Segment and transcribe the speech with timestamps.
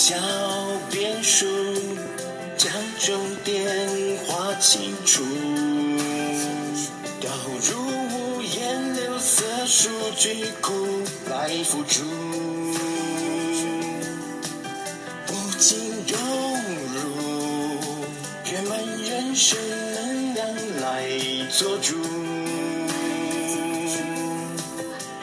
[0.00, 0.14] 小
[0.92, 1.44] 变数，
[2.56, 5.24] 将重点画清楚，
[7.20, 7.28] 导
[7.68, 7.82] 入
[8.12, 12.04] 五颜六色数据库来辅助，
[15.26, 15.76] 不仅
[16.06, 16.16] 融
[16.94, 17.80] 入
[18.52, 19.58] 圆满人生
[19.94, 20.46] 能量
[20.80, 21.10] 来
[21.50, 21.96] 做主，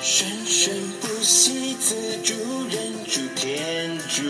[0.02, 2.34] 生生不息自主
[2.70, 4.21] 人主天主，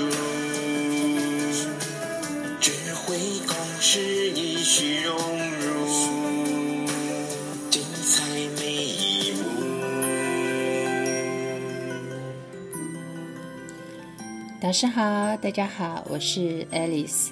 [14.65, 17.27] 老师好，大家好，我是 Alice。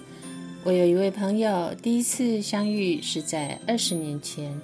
[0.63, 4.55] 我有一位朋友，第一次相遇是在二十年前，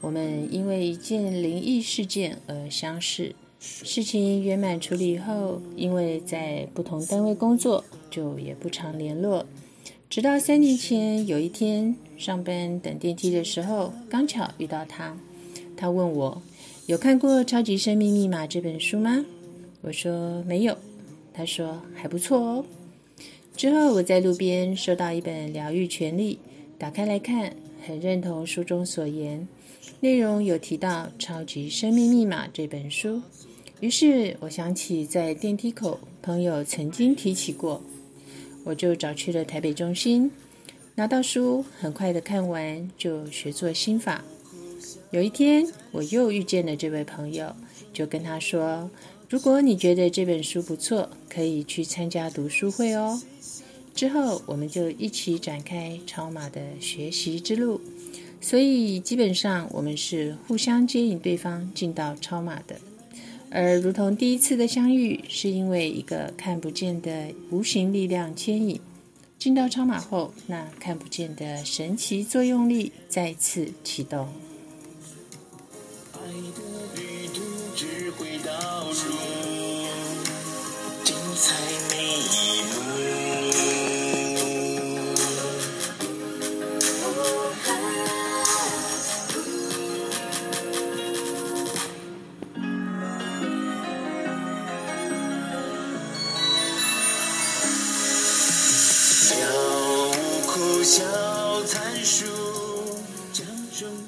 [0.00, 3.32] 我们因为一件灵异事件而相识。
[3.60, 9.46] 事情圆满处理后，因为在不同单位工作，就也不常联络。
[10.10, 15.16] 直到三年前有一天上班等电梯的时候，刚巧遇到他。
[15.76, 16.42] 他问我
[16.86, 19.24] 有看过《超级生命密码》这本书吗？
[19.82, 20.76] 我说没有。
[21.36, 22.64] 他说还不错哦。
[23.54, 26.34] 之后我在路边收到一本《疗愈权利》，
[26.80, 27.54] 打开来看，
[27.86, 29.46] 很认同书中所言，
[30.00, 33.20] 内容有提到《超级生命密码》这本书。
[33.80, 37.82] 于是我想起在电梯口朋友曾经提起过，
[38.64, 40.30] 我就找去了台北中心，
[40.94, 44.24] 拿到书，很快的看完，就学做心法。
[45.10, 47.54] 有一天我又遇见了这位朋友，
[47.92, 48.90] 就跟他说
[49.28, 53.20] ：“如果你觉得这本书不错，可以去参加读书会哦。”
[53.94, 57.80] 之后我们就一起展开超马的学习之路，
[58.42, 62.76] 所以基本上我们是互相接引对方进到超马的。
[63.48, 68.78] 而如同第一次的相遇，是因为一个看不见的无形力量牵引，
[69.38, 74.28] 进到超马后，那看不见的神奇作用力再次启动。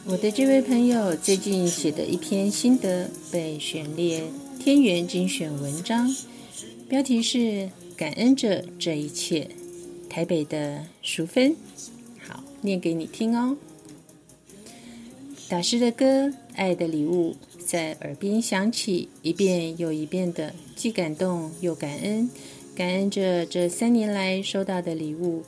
[0.04, 4.47] 我的这位朋友最近写的一篇心得被选列。
[4.68, 6.14] 天元精选文章，
[6.90, 7.38] 标题是
[7.96, 9.44] 《感恩着这一切》，
[10.10, 11.56] 台北的淑芬。
[12.20, 13.56] 好，念给你听哦。
[15.48, 17.32] 导师的歌《爱的礼物》
[17.64, 22.28] 在耳边响起，一遍又一遍的，既感动又感恩。
[22.76, 25.44] 感恩着这三年来收到的礼物，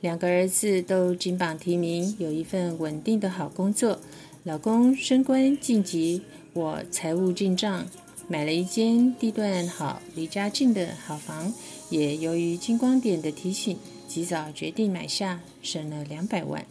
[0.00, 3.98] 两个儿子都金榜题名，有一份稳定的好工作，
[4.44, 7.84] 老公升官晋级，我财务进账，
[8.30, 11.52] 买了一间地段好、离家近的好房，
[11.88, 13.76] 也由于金光点的提醒，
[14.06, 16.64] 及早决定买下，省了两百万，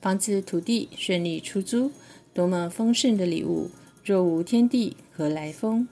[0.00, 1.92] 房子土地顺利出租，
[2.32, 3.68] 多么丰盛的礼物！
[4.02, 5.86] 若无天地，何来风？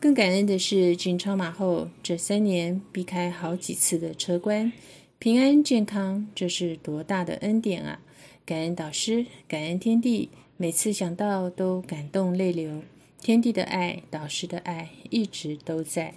[0.00, 4.72] 更感恩的是，进超马后这三年避开好几次的车关，
[5.18, 8.00] 平安健康，这是多大的恩典啊！
[8.46, 12.80] 感恩导师，感恩天地，每次想到都感动泪流。
[13.24, 16.12] 天地的爱，导师的爱，一直都在。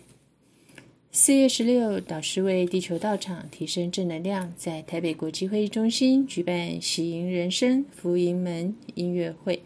[1.09, 9.61] 四月十六，导师为地球道场提升正能量，在台北国际会议中心举办喜迎人生福迎门音乐会。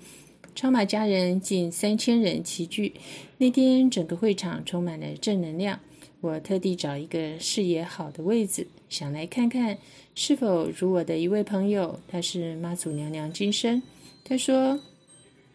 [0.54, 2.94] 超马家人近三千人齐聚，
[3.40, 5.80] 那天整个会场充满了正能量。
[6.20, 9.80] 我特地找一个视野好的位置，想来看看
[10.14, 13.82] 是否如我的一位朋友，他是妈祖娘娘今生。
[14.24, 14.80] 他说，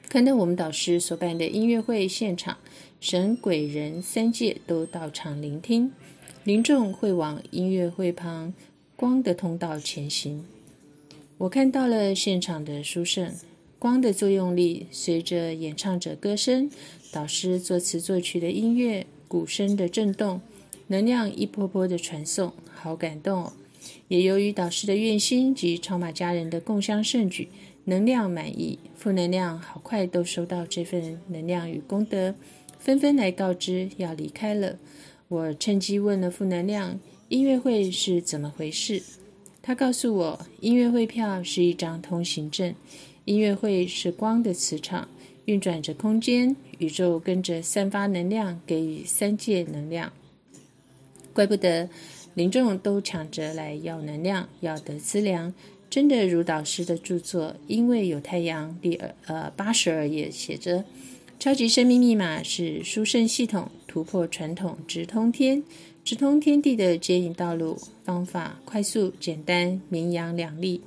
[0.09, 2.59] 看到我们导师所办的音乐会现场，
[3.00, 5.93] 神鬼人三界都到场聆听，
[6.45, 8.54] 民众会往音乐会旁
[8.95, 10.45] 光的通道前行。
[11.39, 13.33] 我看到了现场的殊胜。
[13.78, 16.71] 光的作用力，随着演唱者歌声、
[17.13, 20.41] 导师作词作曲的音乐、鼓声的震动，
[20.86, 23.53] 能量一波波的传送，好感动哦！
[24.09, 27.48] 也由于导师的愿心及超马家人的共襄盛举，
[27.86, 32.34] 能量满意，负能量好快都收到这份能量与功德，
[32.78, 34.77] 纷纷来告知要离开了。
[35.28, 36.98] 我趁机问了负能量
[37.28, 39.03] 音乐会是怎么回事，
[39.62, 42.74] 他告诉我，音乐会票是一张通行证。
[43.24, 45.09] 音乐会是光的磁场，
[45.47, 50.12] 运转着空间，宇宙跟着散发能量，给予三界能量。
[51.32, 51.89] 怪不得
[52.34, 55.54] 民众都抢着来要能量，要得资粮。
[55.88, 60.84] 真的如导师的著作《因为有太阳》第二呃八十二页写着
[61.38, 65.62] ：“超级生命密码是殊胜系统，突破传统，直通天，
[66.04, 70.83] 直通天地的接引道路方法，快速简单，名扬两利。”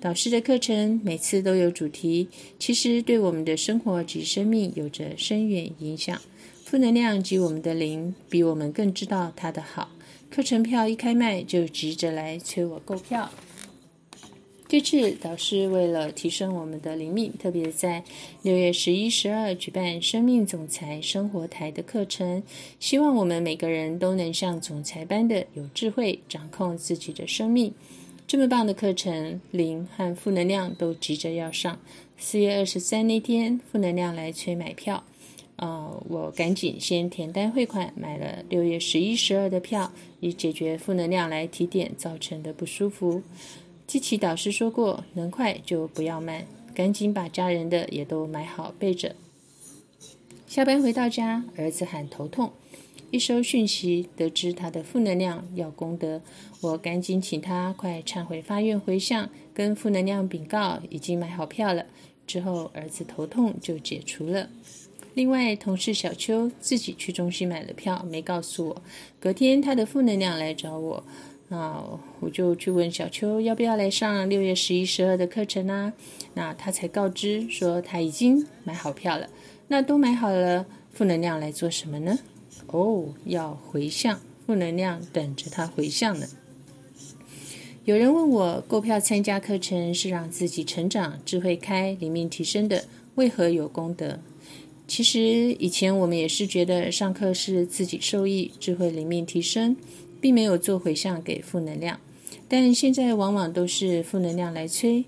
[0.00, 6.18] 导师的课程每次都有主题，其实对我们的生活及生命有着深远影响。
[6.64, 9.90] 负能量及我们的灵，比我们更知道它的好。
[10.30, 13.30] 课程票一开卖，就急着来催我购票。
[14.70, 18.04] 这次导师为了提升我们的灵敏，特别在
[18.42, 22.40] 六月十一、十二举办生命总裁生活台的课程，
[22.78, 27.74] 希望我们每个人都能像总裁般的有智慧，掌控自己的生命。
[28.28, 31.76] 这么棒的课程，灵和负能量都急着要上。
[32.16, 35.02] 四月二十三那天，负能量来催买票。
[35.56, 43.20] 呃，我赶紧先填单汇款，买了六月十一、十二的票，以解决负能量来提点造成的不舒服。
[43.90, 49.16] 机器导师说过，能快就不要慢，赶紧把家人的也都买好备着。
[50.46, 52.52] 下班回到家，儿子喊头痛，
[53.10, 56.22] 一收讯息得知他的负能量要功德，
[56.60, 61.84] 我赶紧请他快忏悔发愿回向，跟负能量禀告已经买好票了。
[62.28, 64.48] 之后儿子头痛就解除了。
[65.14, 68.82] 另外，同事小邱自己去中心买了票，没告诉我。
[69.18, 71.02] 隔天，他的负能量来找我，
[71.52, 71.84] 那
[72.20, 75.92] 我就去问小邱要不要来上六月十一、十二的课程啊？
[76.34, 79.28] 那他才告知说他已经买好票了。
[79.66, 82.16] 那都买好了，负能量来做什么呢？
[82.68, 86.26] 哦，要回向，负能量等着他回向呢。
[87.84, 92.84] 有人问我，购票参加课程是让自己成长、智慧开、灵命提升的，
[93.16, 94.20] 为何有功德？
[94.86, 99.76] 其实以前我们也是觉得上课是自己受益、智慧灵命提升，
[100.20, 101.98] 并没有做回向给负能量。
[102.48, 105.04] 但现在往往都是负能量来催，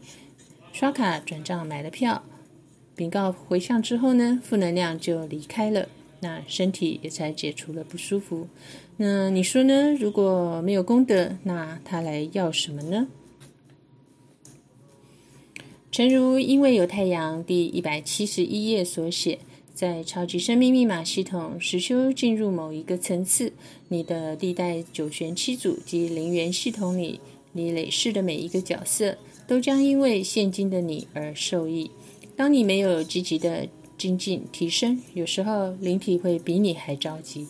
[0.72, 2.22] 刷卡转账买了票，
[2.94, 5.88] 禀告回向之后呢，负能量就离开了，
[6.20, 8.48] 那身体也才解除了不舒服。
[8.96, 9.92] 那你说呢？
[9.92, 13.08] 如果没有功德，那他来要什么呢？
[15.90, 19.40] 诚如因为有太阳第一百七十一页所写。
[19.82, 23.52] 在超级生命密码系统实修进入某一个层次，
[23.88, 27.18] 你的地带九玄七祖及灵元系统里，
[27.50, 31.90] 你累世的每一个角色，都将因为现今的你而受益。
[32.36, 33.66] 当你没有积极的
[33.98, 37.44] 精进提升，有时候灵体会比你还着急，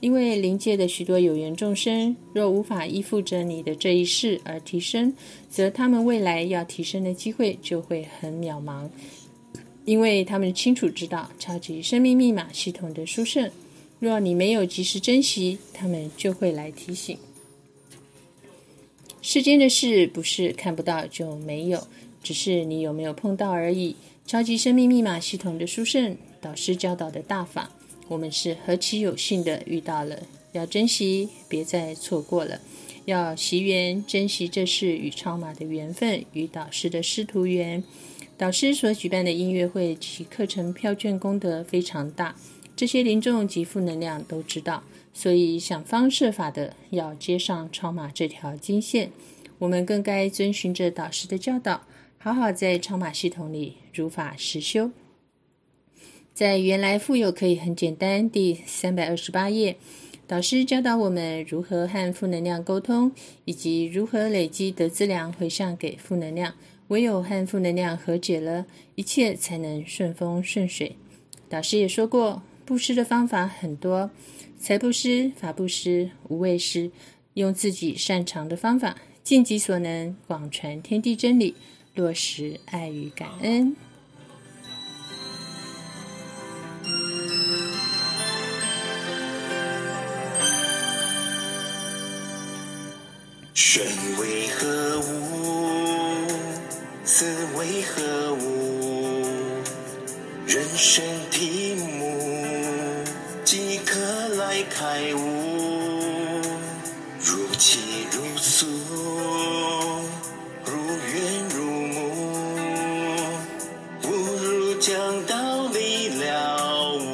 [0.00, 5.14] 因为灵界的许多有缘众生，若无法依附着你的这一世而提升，
[5.50, 8.88] 则他们未来要提升的机会就会很渺茫。
[9.84, 13.50] 因为他们清楚知道超级生命密码系统的殊胜，
[13.98, 17.18] 若你没有及时珍惜，他们就会来提醒。
[19.20, 21.86] 世间的事不是看不到就没有，
[22.22, 23.96] 只是你有没有碰到而已。
[24.26, 27.70] 超级生命密码系统的殊胜，导师教导的大法，
[28.08, 30.22] 我们是何其有幸的遇到了，
[30.52, 32.60] 要珍惜，别再错过了。
[33.04, 37.84] 要惜缘，珍惜这是与超马的缘分，与导师的师徒缘。
[38.36, 42.34] 导师所举办的音乐会及课程票券功德非常大，
[42.74, 44.82] 这些灵众及负能量都知道，
[45.12, 49.12] 所以想方设法的要接上超马这条金线。
[49.60, 51.86] 我们更该遵循着导师的教导，
[52.18, 54.90] 好好在超马系统里如法实修。
[56.34, 59.76] 在原来富有可以很简单第三百二十八页，
[60.26, 63.12] 导师教导我们如何和负能量沟通，
[63.44, 66.54] 以及如何累积得资粮回向给负能量。
[66.88, 70.96] 唯有和负能量和解了，一切才能顺风顺水。
[71.48, 74.10] 导师也说过，布施的方法很多，
[74.58, 76.90] 财布施、法布施、无畏施，
[77.34, 81.54] 用自己擅长的方法，尽己所能，广传天地真理，
[81.94, 83.74] 落实爱与感恩。
[93.54, 93.82] 身
[94.18, 95.83] 为何物？
[97.04, 99.26] 此为何物？
[100.46, 103.04] 人生题目，
[103.44, 104.00] 即可
[104.36, 106.40] 来开悟。
[107.20, 108.66] 如泣如诉，
[110.64, 110.72] 如
[111.12, 111.94] 怨如慕，
[114.00, 117.04] 不如将道理了悟。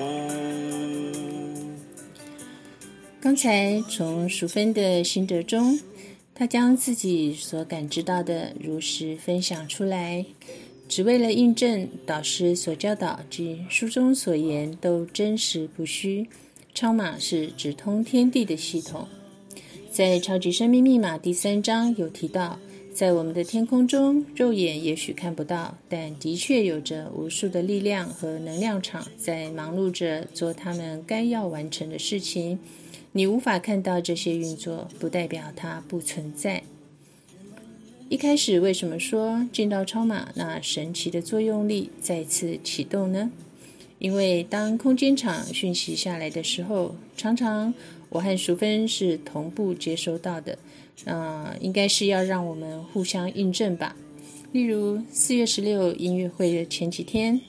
[3.21, 5.81] 刚才从淑芬的心得中。
[6.41, 10.25] 他将自己所感知到的如实分享出来，
[10.89, 16.27] 只为了印证导师所教导及书中所言都真实不虚。
[16.75, 19.07] 超马是直通天地的系统，
[19.91, 22.59] 在《超级生命密码》第三章有提到，
[22.95, 32.59] 在我们的天空中，肉眼也许看不到，但的确有着无数的力量和能量场在忙碌着做他们该要完成的事情。
[33.13, 36.63] 你无法看到这些运作，不代表它不存在。
[38.09, 43.31] 一开始为什么说进到超马那神奇的作用力再次启动呢？
[43.99, 47.75] 因为当空间场讯息下来的时候，常常
[48.09, 50.59] 我和淑芬是同步接收到的。
[51.05, 53.97] 嗯，应该是要让我们互相印证吧。
[54.53, 57.41] 例如四月十六音乐会的前几天，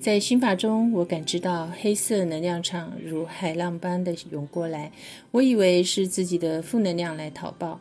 [0.00, 4.90] 在心法中，我感知到黑色能量场如海浪般的涌过来，
[5.30, 7.78] 我以为是自己的负能量来讨报。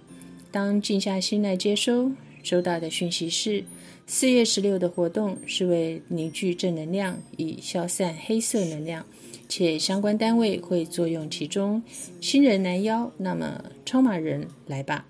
[0.51, 2.11] 当静下心来接收，
[2.43, 3.63] 收到的讯息是：
[4.05, 9.05] 四月十六的活动是为凝聚正能量，以消散黑色能量，
[9.47, 11.81] 且相关单位会作用其中。
[12.19, 15.05] 新人难邀，那么超马人来吧，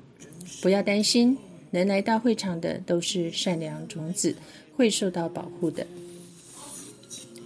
[0.62, 1.36] 不要担心，
[1.72, 4.36] 能来到会场的都是善良种子，
[4.76, 5.88] 会受到保护的。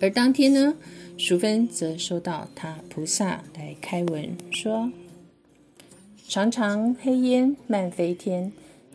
[0.04, 0.76] 而当天呢，
[1.18, 4.92] 淑芬则收到他菩萨来开文说。
[6.28, 8.52] 常常黑烟漫飞天，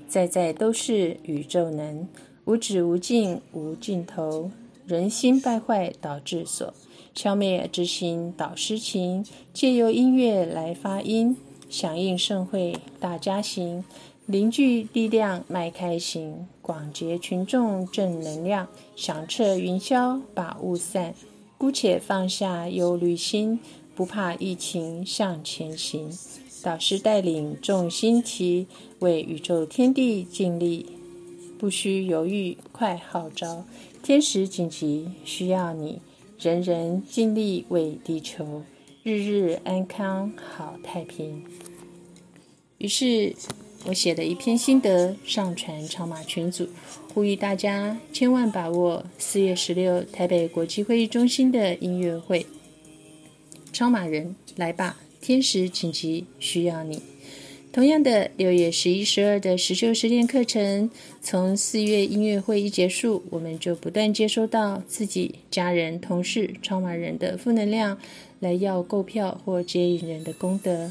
[0.06, 2.06] 在在都是宇宙能，
[2.44, 4.50] 无止无尽无尽头。
[4.86, 6.74] 人心败坏导致所，
[7.14, 9.24] 消灭之心导失情。
[9.54, 11.34] 借由音乐来发音，
[11.70, 13.82] 响应盛会大家行，
[14.30, 21.14] 凝聚力量迈开行，广结群众正能量，响彻云霄把雾散。
[21.56, 23.58] 姑且放下忧虑心，
[23.94, 26.11] 不怕疫情向前行。
[26.62, 28.66] 导师带领众星提，
[28.99, 30.85] 为宇宙天地尽力，
[31.58, 33.64] 不需犹豫，快号召！
[34.02, 36.02] 天使紧急需要你，
[36.38, 38.62] 人人尽力为地球，
[39.02, 41.42] 日日安康好太平。
[42.76, 43.35] 于是，
[43.85, 46.68] 我写了一篇心得，上传超马群组，
[47.14, 52.44] 呼吁大家千万把握四月十六台北国际会议中心的音乐会，
[53.73, 55.00] 超马人来吧！
[55.20, 57.00] 天使紧急需要你。
[57.70, 67.99] 同样的，六月十一、十二的实修实践课程，从四月音乐会一结束，我们就不断接收到自己、家人、同事、超马人的负能量，
[68.40, 70.90] 来要购票或接引人的功德。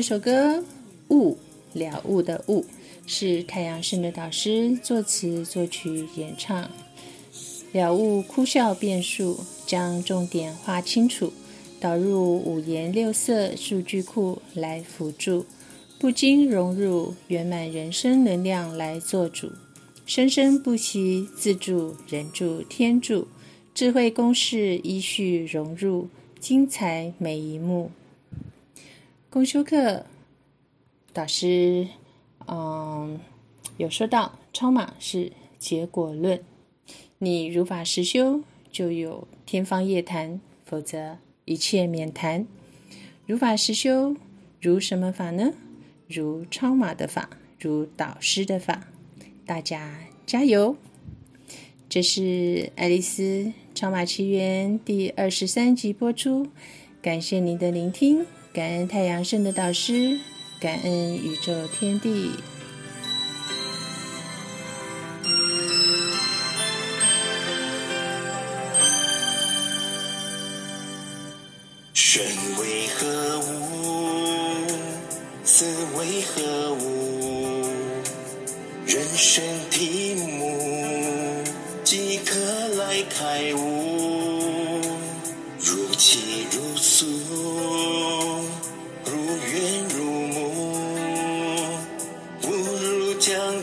[0.00, 0.56] 这首歌
[1.10, 1.36] 《悟
[1.74, 2.62] 了悟的悟》
[3.06, 6.70] 是太阳圣的导师作词、作曲、演唱。
[7.72, 11.30] 了悟哭笑变数，将重点画清楚，
[11.78, 15.44] 导入五颜六色数据库来辅助，
[15.98, 19.50] 不禁融入圆满人生能量来做主，
[20.06, 23.28] 生生不息，自助、人助、天助，
[23.74, 27.90] 智慧公式依序融入，精彩每一幕。
[29.32, 30.06] 公修课
[31.12, 31.86] 导师，
[32.48, 33.20] 嗯，
[33.76, 36.42] 有说到超马是结果论。
[37.18, 42.44] 你如法实修，就有天方夜谭；否则一切免谈。
[43.24, 44.16] 如法实修，
[44.60, 45.52] 如什么法呢？
[46.08, 48.88] 如超马的法，如导师的法。
[49.46, 50.76] 大家加油！
[51.88, 52.20] 这是
[52.74, 56.48] 《爱丽丝超马奇缘》第二十三集播出。
[57.00, 60.18] 感谢您的聆听，感恩太阳圣的导师，
[60.58, 62.32] 感恩宇宙天地。
[71.94, 72.24] 神
[72.58, 73.59] 为何物？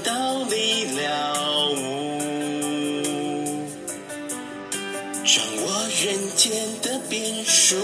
[0.04, 1.78] 道理了悟，
[5.26, 5.66] 掌握
[6.02, 6.52] 人间
[6.82, 7.76] 的变数。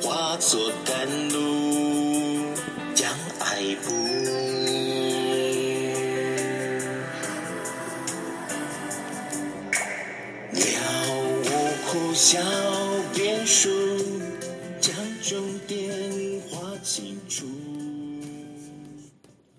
[0.00, 0.94] 化作甘
[1.30, 2.46] 露，
[2.94, 3.92] 将爱布。
[10.52, 10.62] 了
[11.42, 11.46] 无
[11.90, 12.38] 苦笑
[13.12, 13.68] 变数，